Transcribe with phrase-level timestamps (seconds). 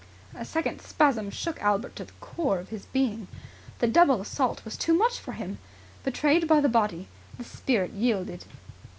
[0.35, 3.27] A second spasm shook Albert to the core of his being.
[3.77, 5.59] The double assault was too much for him.
[6.03, 8.45] Betrayed by the body, the spirit yielded.